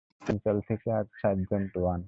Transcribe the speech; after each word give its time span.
তেরো, 0.01 0.27
সেন্ট্রাল 0.27 0.57
থেকে 0.67 0.89
sergeant 1.21 1.71
one. 1.77 1.99